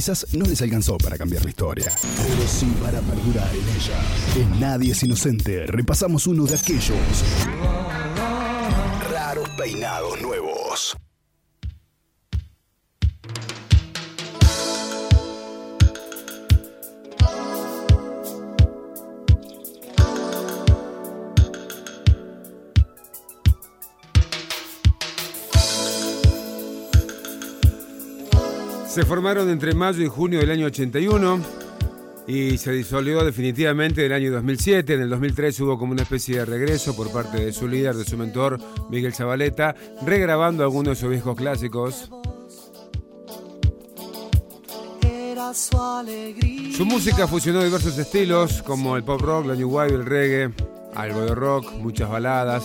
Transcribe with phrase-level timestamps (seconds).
[0.00, 4.00] Quizás no les alcanzó para cambiar la historia, pero sí para perdurar en ella.
[4.34, 6.96] En Nadie es Inocente repasamos uno de aquellos
[9.12, 10.96] raros peinados nuevos.
[28.90, 31.40] Se formaron entre mayo y junio del año 81
[32.26, 34.94] y se disolvió definitivamente en el año 2007.
[34.94, 38.04] En el 2003 hubo como una especie de regreso por parte de su líder, de
[38.04, 38.58] su mentor,
[38.90, 42.10] Miguel Zabaleta, regrabando algunos de sus viejos clásicos.
[46.76, 50.52] Su música fusionó diversos estilos como el pop rock, la new wave, el reggae,
[50.94, 52.64] algo de rock, muchas baladas.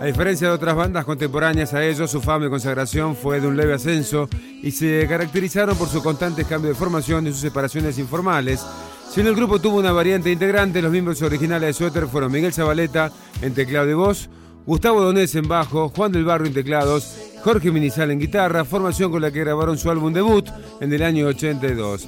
[0.00, 3.56] A diferencia de otras bandas contemporáneas a ellos, su fama y consagración fue de un
[3.56, 4.28] leve ascenso
[4.62, 8.64] y se caracterizaron por su constante cambio de formación y sus separaciones informales.
[9.10, 13.10] Si el grupo tuvo una variante integrante, los miembros originales de Suéter fueron Miguel Zabaleta
[13.40, 14.28] en teclado y voz,
[14.66, 19.22] Gustavo Donés en bajo, Juan del Barro en teclados, Jorge Minizal en guitarra, formación con
[19.22, 20.46] la que grabaron su álbum debut
[20.80, 22.06] en el año 82.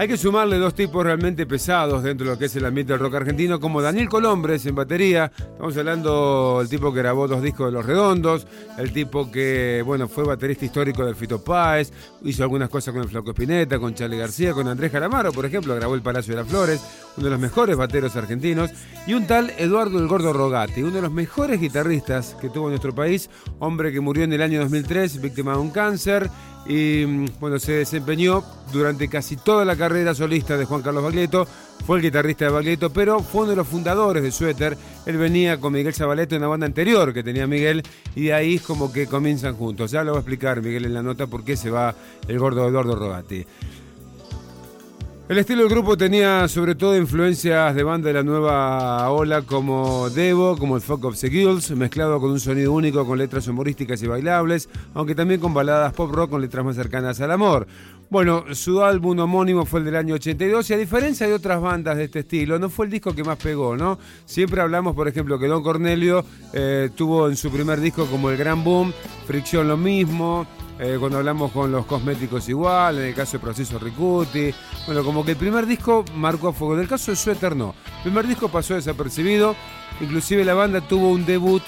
[0.00, 3.00] Hay que sumarle dos tipos realmente pesados dentro de lo que es el ambiente del
[3.00, 5.30] rock argentino, como Daniel Colombres en batería.
[5.38, 8.46] Estamos hablando del tipo que grabó dos discos de Los Redondos,
[8.78, 13.10] el tipo que, bueno, fue baterista histórico del Fito Páez, hizo algunas cosas con el
[13.10, 16.50] Flaco Espineta, con Charlie García, con Andrés Calamaro, por ejemplo, grabó El Palacio de las
[16.50, 16.80] Flores,
[17.18, 18.70] uno de los mejores bateros argentinos,
[19.06, 22.94] y un tal Eduardo el Gordo Rogati, uno de los mejores guitarristas que tuvo nuestro
[22.94, 23.28] país,
[23.58, 26.30] hombre que murió en el año 2003, víctima de un cáncer
[26.66, 31.46] y mm, bueno, se desempeñó durante casi toda la carrera solista de Juan Carlos Baglietto,
[31.86, 35.58] fue el guitarrista de Baglietto, pero fue uno de los fundadores de Suéter, él venía
[35.58, 37.82] con Miguel Zabaletto en una banda anterior que tenía Miguel
[38.14, 40.94] y de ahí es como que comienzan juntos, ya lo va a explicar Miguel en
[40.94, 41.94] la nota por qué se va
[42.28, 43.44] el gordo Eduardo Rogati.
[45.30, 50.10] El estilo del grupo tenía sobre todo influencias de banda de la nueva ola como
[50.10, 54.02] Devo, como el Fuck of the Girls, mezclado con un sonido único con letras humorísticas
[54.02, 57.68] y bailables, aunque también con baladas pop rock con letras más cercanas al amor.
[58.10, 61.96] Bueno, su álbum homónimo fue el del año 82 y a diferencia de otras bandas
[61.96, 64.00] de este estilo, no fue el disco que más pegó, ¿no?
[64.24, 68.36] Siempre hablamos, por ejemplo, que Don Cornelio eh, tuvo en su primer disco como el
[68.36, 68.92] gran boom,
[69.28, 70.44] Fricción lo mismo,
[70.82, 74.50] eh, cuando hablamos con los cosméticos igual, en el caso de Proceso Ricuti.
[74.86, 76.74] Bueno, como que el primer disco marcó a fuego.
[76.74, 77.74] En el caso de Suéter no.
[77.98, 79.54] El primer disco pasó desapercibido.
[80.00, 81.62] Inclusive la banda tuvo un debut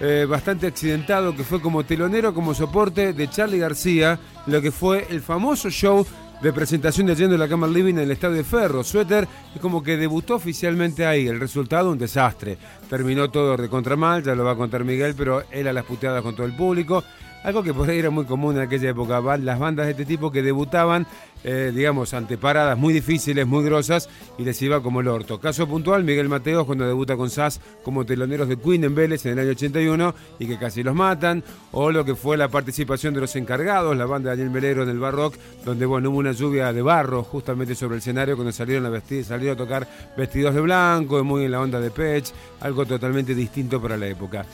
[0.00, 5.06] eh, bastante accidentado que fue como telonero, como soporte de Charlie García, lo que fue
[5.10, 6.06] el famoso show
[6.40, 8.82] de presentación de Yendo la Cámara Living en el Estadio de Ferro.
[8.82, 11.28] Suéter es como que debutó oficialmente ahí.
[11.28, 12.56] El resultado, un desastre.
[12.88, 16.22] Terminó todo de contra mal, ya lo va a contar Miguel, pero era las puteadas
[16.22, 17.04] con todo el público.
[17.44, 20.32] Algo que por ahí era muy común en aquella época, las bandas de este tipo
[20.32, 21.06] que debutaban,
[21.44, 25.38] eh, digamos, ante paradas muy difíciles, muy grosas, y les iba como el orto.
[25.38, 29.32] Caso puntual, Miguel Mateos cuando debuta con SAS como teloneros de Queen en Vélez en
[29.32, 33.20] el año 81 y que casi los matan, o lo que fue la participación de
[33.20, 35.34] los encargados, la banda de Daniel Melero en el Barrock,
[35.66, 39.22] donde bueno, hubo una lluvia de barro justamente sobre el escenario cuando salieron a vestir,
[39.22, 42.24] salieron a tocar vestidos de blanco, muy en la onda de Pech,
[42.60, 44.46] algo totalmente distinto para la época.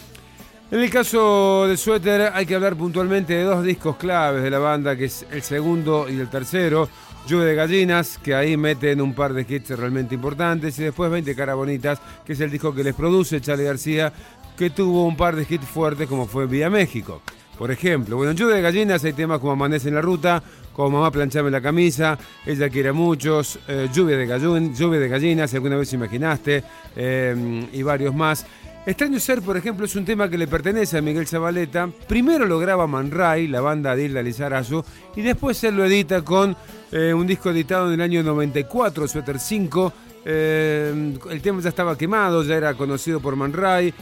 [0.72, 4.60] En el caso de Suéter hay que hablar puntualmente de dos discos claves de la
[4.60, 6.88] banda, que es el segundo y el tercero,
[7.26, 11.34] Lluvia de Gallinas, que ahí meten un par de hits realmente importantes, y después 20
[11.34, 14.12] Caras Bonitas, que es el disco que les produce Charlie García,
[14.56, 17.20] que tuvo un par de hits fuertes como fue Vía México.
[17.58, 20.40] Por ejemplo, bueno, en Lluvia de Gallinas hay temas como Amanece en la Ruta,
[20.72, 22.16] como Mamá Planchame la Camisa,
[22.46, 26.62] Ella Quiere Muchos, eh, lluvia, de lluvia de Gallinas, alguna vez imaginaste,
[26.94, 28.46] eh, y varios más.
[28.90, 31.88] Extraño Ser, por ejemplo, es un tema que le pertenece a Miguel Zabaleta.
[32.08, 34.82] Primero lo graba Man Ray, la banda de Hilda Lizarazu,
[35.14, 36.56] y después él lo edita con
[36.90, 39.92] eh, un disco editado en el año 94, Suéter 5.
[40.24, 43.94] Eh, el tema ya estaba quemado, ya era conocido por Man Ray.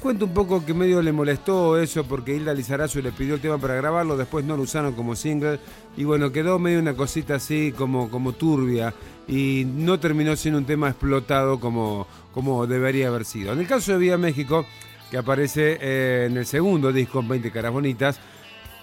[0.00, 3.58] Cuento un poco que medio le molestó eso porque Hilda Lizarazu le pidió el tema
[3.58, 5.58] para grabarlo, después no lo usaron como single
[5.96, 8.94] y bueno, quedó medio una cosita así como, como turbia
[9.26, 13.52] y no terminó siendo un tema explotado como, como debería haber sido.
[13.52, 14.64] En el caso de Vía México,
[15.10, 18.20] que aparece eh, en el segundo disco, 20 caras bonitas,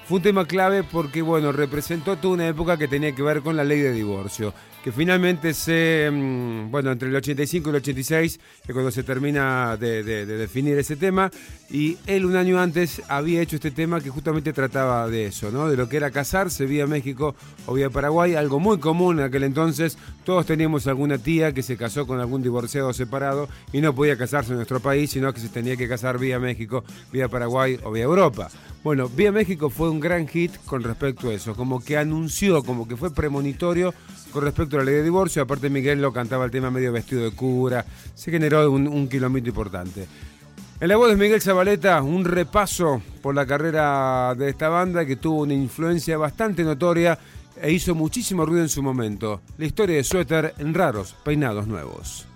[0.08, 3.58] fue un tema clave porque, bueno, representó toda una época que tenía que ver con
[3.58, 4.54] la ley de divorcio,
[4.84, 9.76] que finalmente se, mm, bueno, entre el 85 y el 86 es cuando se termina
[9.78, 11.32] de, definir ese tema,
[11.72, 15.68] y él un año antes había hecho este tema que justamente trataba de eso, ¿no?
[15.68, 17.36] De lo que era casarse vía México
[17.66, 21.78] o vía Paraguay, algo muy común en aquel entonces, todos teníamos alguna tía que se
[21.78, 25.50] casó con algún divorciado separado y no podía casarse en nuestro país, sino que se
[25.50, 28.52] tenía que casar vía México, vía Paraguay o vía Europa.
[28.86, 32.88] Bueno, Vía México fue un gran hit con respecto a eso, como que anunció, como
[32.88, 33.96] que fue premonitorio
[34.32, 35.42] con respecto a la ley de divorcio.
[35.42, 37.84] Aparte Miguel lo cantaba el tema medio vestido de cura,
[38.14, 40.06] se generó un, un kilómetro importante.
[40.80, 45.16] En la voz de Miguel Zabaleta, un repaso por la carrera de esta banda que
[45.16, 47.18] tuvo una influencia bastante notoria
[47.60, 49.42] e hizo muchísimo ruido en su momento.
[49.58, 52.28] La historia de Suéter en raros peinados nuevos.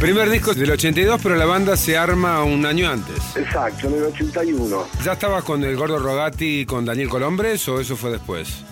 [0.00, 3.36] Primer disco del 82, pero la banda se arma un año antes.
[3.36, 4.86] Exacto, en el 81.
[5.04, 8.62] ¿Ya estabas con el gordo Rogati y con Daniel Colombres o eso fue después?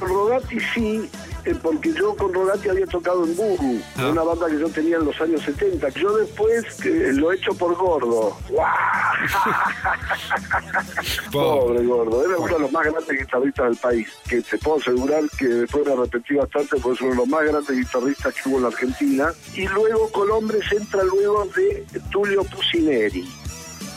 [0.00, 1.08] Rogati sí,
[1.44, 4.08] eh, porque yo con Rogati había tocado en Buru, Ah.
[4.08, 5.88] una banda que yo tenía en los años 70.
[5.90, 8.36] Yo después eh, lo he hecho por gordo.
[11.32, 15.22] Pobre gordo, era uno de los más grandes guitarristas del país, que te puedo asegurar
[15.38, 18.56] que después me arrepentí bastante porque es uno de los más grandes guitarristas que hubo
[18.58, 19.32] en la Argentina.
[19.54, 23.24] Y luego Colombres entra luego de Tulio Pusineri.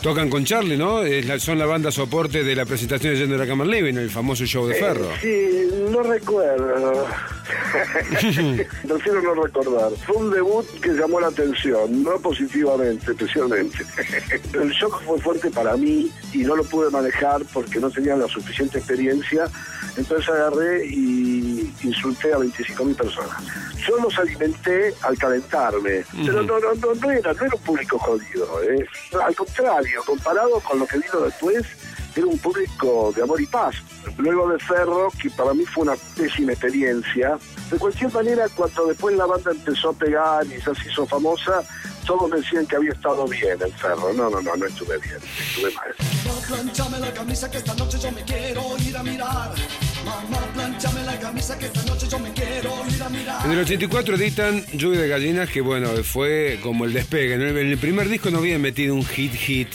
[0.02, 1.02] Tocan con Charlie, ¿no?
[1.02, 3.96] Es la- son la banda soporte de la presentación de Yendo de la Cama Living,
[3.96, 5.10] el famoso show de Ferro.
[5.22, 7.06] Sí, no recuerdo.
[8.88, 9.92] Prefiero no recordar.
[10.06, 13.78] Fue un debut que llamó la atención, no positivamente, especialmente.
[14.54, 18.28] El shock fue fuerte para mí y no lo pude manejar porque no tenía la
[18.28, 19.50] suficiente experiencia.
[19.96, 23.38] Entonces agarré y insulté a 25.000 personas.
[23.88, 27.98] Yo los alimenté al calentarme, pero no, no, no, no era, no era un público
[27.98, 28.64] jodido.
[28.64, 28.86] ¿eh?
[29.24, 31.66] Al contrario, comparado con lo que vino después,
[32.18, 33.76] era un público de amor y paz.
[34.18, 37.38] Luego de Ferro, que para mí fue una pésima experiencia.
[37.70, 41.64] De cualquier manera, cuando después la banda empezó a pegar y ya se hizo famosa,
[42.06, 44.14] todos me decían que había estado bien en Ferro.
[44.14, 45.96] No, no, no, no estuve bien, estuve mal.
[46.26, 49.52] Mamá, planchame la camisa que esta noche yo me quiero ir a mirar.
[50.06, 53.46] Mamá, planchame la camisa que esta noche yo me quiero ir a mirar.
[53.46, 57.34] En el 84 editan Lluvia de Gallinas, que bueno, fue como el despegue.
[57.34, 59.68] En el primer disco no habían metido un hit hit,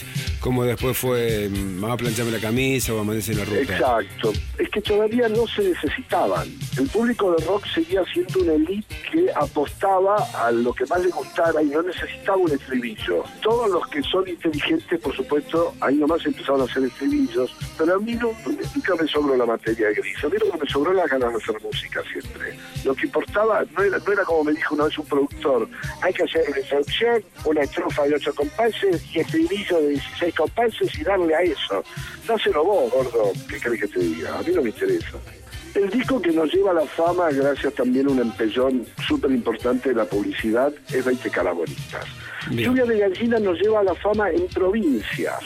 [0.42, 3.60] como después fue mm, Mamá planchame la camisa o Amanece en la ruta.
[3.60, 4.32] Exacto.
[4.58, 6.48] Es que todavía no se necesitaban.
[6.76, 11.10] El público de rock seguía siendo una elite que apostaba a lo que más le
[11.10, 13.22] gustara y no necesitaba un estribillo.
[13.40, 17.54] Todos los que son inteligentes, por supuesto, ahí nomás empezaron a hacer estribillos.
[17.78, 18.32] Pero a mí no,
[18.74, 20.24] nunca me sobró la materia gris.
[20.24, 22.58] A mí lo que me sobró las ganas de hacer música siempre.
[22.84, 25.68] Lo que importaba no era, no era como me dijo una vez un productor,
[26.00, 30.98] hay que hacer una introducción, una estrofa de 8 compases y estribillo de 16 compases
[30.98, 31.84] y darle a eso.
[32.26, 33.32] Dáselo vos, gordo.
[33.48, 34.38] ¿Qué querés que te diga?
[34.38, 35.18] A mí no me interesa.
[35.74, 39.88] El disco que nos lleva a la fama, gracias también a un empellón súper importante
[39.88, 42.04] de la publicidad, es 20 Carabonitas.
[42.50, 42.68] Bien.
[42.68, 45.40] Lluvia de Gallina nos lleva a la fama en provincias.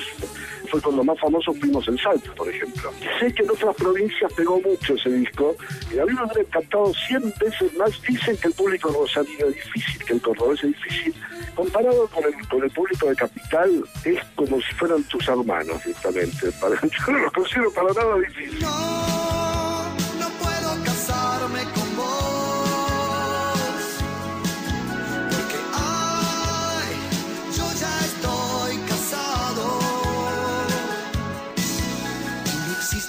[0.66, 2.90] Fue cuando más famosos fuimos en Salta, por ejemplo.
[3.20, 5.56] Sé que en otras provincias pegó mucho ese disco,
[5.94, 8.02] y a mí me hubiera encantado 100 veces más.
[8.02, 11.14] Dicen que el público rosarino es difícil, que el cordobés es difícil.
[11.54, 16.52] Comparado con el, con el público de Capital, es como si fueran tus hermanos, directamente.
[16.60, 19.15] Para, yo no los considero para nada difícil.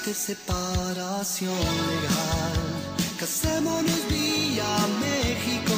[0.07, 2.53] Existe separación legal.
[3.19, 4.63] Casémonos vía
[5.01, 5.73] México.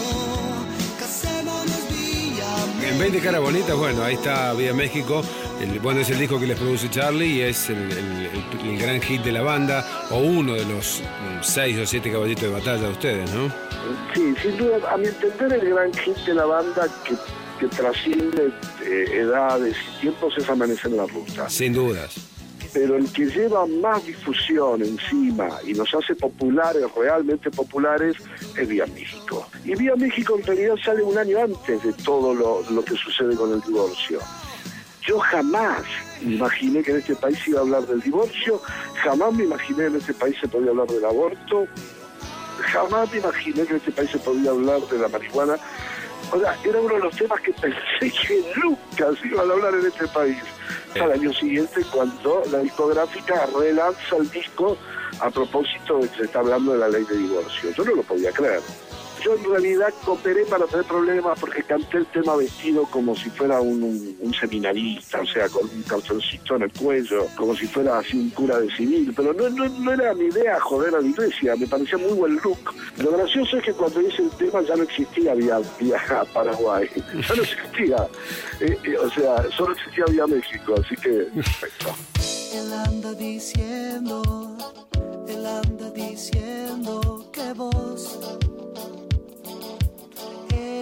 [0.99, 2.45] Casémonos vía
[2.77, 2.93] México.
[2.93, 5.23] En 20 caras bonitas, bueno, ahí está Vía México.
[5.59, 8.29] El, bueno, es el disco que les produce Charlie y es el, el-
[8.61, 12.11] el- el gran hit de la banda, o uno de los mm, seis o siete
[12.11, 13.51] caballitos de batalla de ustedes, ¿no?
[14.13, 17.15] Sí, sin duda, a mi entender el gran hit de la banda que,
[17.59, 18.51] que trasciende
[18.85, 21.49] eh, edades y tiempos es Amanecer en la Ruta.
[21.49, 22.13] Sin dudas.
[22.73, 28.15] Pero el que lleva más difusión encima y nos hace populares, realmente populares,
[28.57, 29.47] es Vía México.
[29.65, 33.35] Y Vía México en realidad sale un año antes de todo lo, lo que sucede
[33.35, 34.19] con el divorcio.
[35.07, 35.83] Yo jamás
[36.21, 38.61] imaginé que en este país iba a hablar del divorcio,
[39.03, 41.67] jamás me imaginé que en este país se podía hablar del aborto,
[42.61, 45.57] jamás me imaginé que en este país se podía hablar de la marihuana.
[46.31, 49.73] O sea, era uno de los temas que pensé que nunca se iban a hablar
[49.73, 50.37] en este país.
[51.01, 54.77] Al año siguiente, cuando la discográfica relanza el disco
[55.19, 57.71] a propósito de que se está hablando de la ley de divorcio.
[57.71, 58.61] Yo no lo podía creer.
[59.23, 63.59] Yo en realidad cooperé para tener problemas porque canté el tema vestido como si fuera
[63.61, 63.83] un,
[64.19, 68.29] un- seminarista, o sea, con un cartoncito en el cuello, como si fuera así un
[68.29, 71.67] cura de civil, pero no, no, no era mi idea joder a la iglesia, me
[71.67, 72.57] parecía muy buen look.
[72.97, 75.97] Lo gracioso es que cuando hice el tema ya no existía vía, vía
[76.33, 78.07] Paraguay, ya no existía,
[78.61, 81.95] Eh, eh, o sea, solo existía vía México, así que perfecto.
[82.53, 84.21] Él anda diciendo,
[85.27, 88.19] él anda diciendo que vos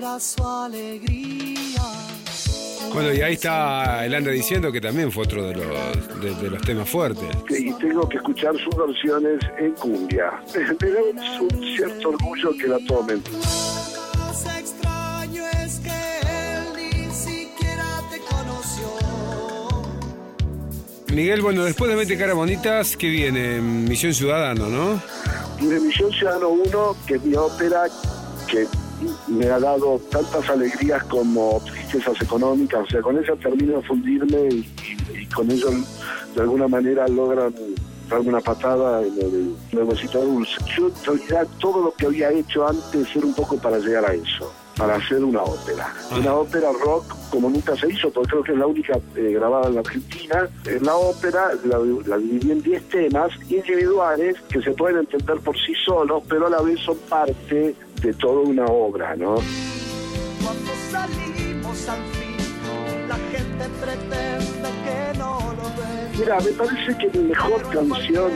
[0.07, 1.81] era su alegría.
[2.93, 6.49] Bueno, y ahí está el anda diciendo que también fue otro de los, de, de
[6.49, 7.27] los temas fuertes.
[7.49, 10.31] y tengo que escuchar sus versiones en cumbia.
[10.81, 11.01] Me da
[11.41, 13.21] un cierto orgullo que la tomen.
[13.31, 18.87] Lo más extraño es que él ni siquiera te conoció.
[21.13, 23.59] Miguel, bueno, después de 20 caras bonitas, ¿qué viene?
[23.59, 25.01] Misión Ciudadano, ¿no?
[25.59, 27.83] Tiene Misión Ciudadano 1, que es mi ópera
[28.49, 28.65] que
[29.27, 32.83] me ha dado tantas alegrías como tristezas económicas.
[32.83, 35.69] O sea, con ella termino de fundirme y, con ello
[36.35, 37.53] de alguna manera logran
[38.09, 40.55] darme una patada en el, en el huesito dulce.
[40.75, 44.13] Yo en realidad todo lo que había hecho antes era un poco para llegar a
[44.13, 45.93] eso, para hacer una ópera.
[46.17, 49.67] Una ópera rock como nunca se hizo, porque creo que es la única eh, grabada
[49.67, 50.49] en la Argentina.
[50.65, 55.57] En la ópera la, la dividí en 10 temas individuales que se pueden entender por
[55.57, 59.35] sí solos, pero a la vez son parte de toda una obra, ¿no?
[60.43, 64.26] Cuando salimos al fin, la gente pretende
[66.17, 68.31] Mira, me parece que mi mejor canción,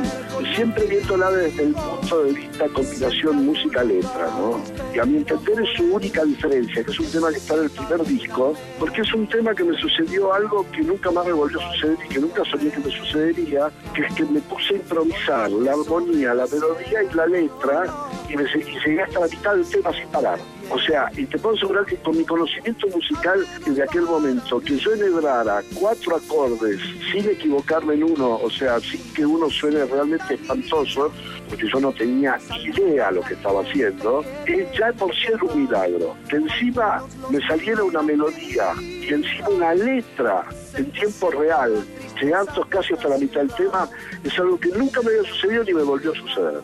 [0.56, 4.62] siempre viéndola desde el punto de vista combinación música-letra, ¿no?
[4.94, 7.64] Y a mi entender es su única diferencia, que es un tema que está en
[7.64, 11.34] el primer disco, porque es un tema que me sucedió algo que nunca más me
[11.34, 14.76] volvió a suceder y que nunca soñé que me sucedería, que es que me puse
[14.76, 17.86] a improvisar la armonía, la melodía y la letra,
[18.30, 20.40] y, me, y llegué hasta la mitad del tema sin parar.
[20.74, 24.78] O sea, y te puedo asegurar que con mi conocimiento musical de aquel momento, que
[24.78, 26.80] yo enhebrara cuatro acordes
[27.12, 31.12] sin equivocarme en uno, o sea, sin que uno suene realmente espantoso,
[31.50, 35.64] porque yo no tenía idea lo que estaba haciendo, eh, ya por sí era un
[35.64, 36.16] milagro.
[36.30, 40.46] Que encima me saliera una melodía y encima una letra
[40.78, 41.84] en tiempo real,
[42.22, 43.90] llegando casi hasta la mitad del tema,
[44.24, 46.62] es algo que nunca me había sucedido ni me volvió a suceder.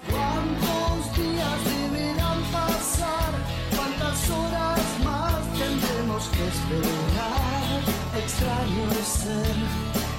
[4.30, 7.82] Horas más tendremos que esperar?
[8.18, 9.58] Extraño es ser,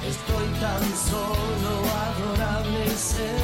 [0.09, 1.71] estoy tan solo,
[2.07, 3.39] adorable ser.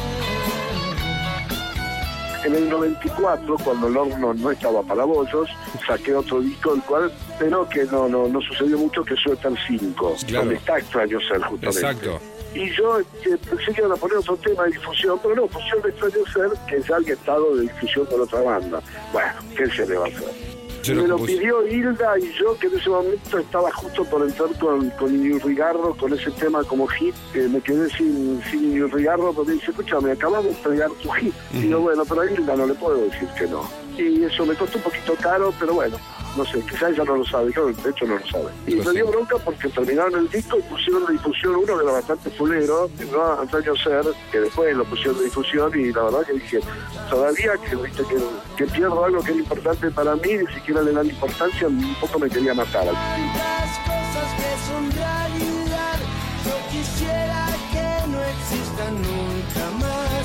[2.45, 5.49] En el 94, cuando el horno no estaba para bollos,
[5.87, 9.59] saqué otro disco, el cual, pero que no, no, no sucedió mucho, que suelta el
[9.67, 10.41] 5, Claro.
[10.45, 11.67] donde está extraño ser justamente.
[11.69, 12.21] Exacto.
[12.55, 13.05] Y yo eh,
[13.49, 16.83] pensé que iban a poner otro tema de difusión, pero no, pusieron extraño ser, que
[16.87, 18.83] ya había estado de difusión con otra banda.
[19.11, 20.54] Bueno, ¿qué se le va a hacer?
[20.85, 21.39] Yo me lo compuse.
[21.39, 25.97] pidió Hilda y yo que en ese momento estaba justo por entrar con, con Iñurrigarro
[25.97, 30.51] con ese tema como hit, me quedé sin, sin Iñurrigarro porque dice, escúchame, acabamos de
[30.51, 31.35] entregar tu hit.
[31.53, 33.84] Y digo, bueno, pero a Hilda no le puedo decir que no.
[33.97, 35.97] Y eso me costó un poquito caro, pero bueno,
[36.37, 38.47] no sé, quizás ella no lo sabe, yo de hecho no lo sabe.
[38.67, 39.11] Y Pues me dio sí.
[39.13, 43.41] bronca porque terminaron el disco y pusieron de difusión uno que era bastante fulero, no
[43.41, 46.61] Antonio Ser, que después lo pusieron de difusión y la verdad que dije,
[47.09, 48.17] todavía que, viste, que,
[48.57, 52.19] que pierdo algo que era importante para mí, ni siquiera le dan importancia, un poco
[52.19, 52.85] me quería matar.
[52.85, 55.99] Tantas cosas que son realidad,
[56.45, 60.25] yo quisiera que no existan nunca más.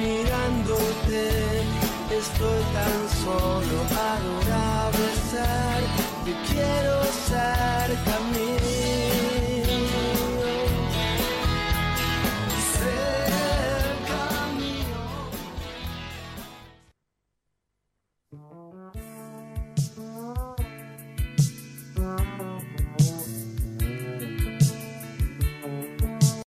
[0.00, 0.69] Mirándote,
[3.30, 4.39] for your idol.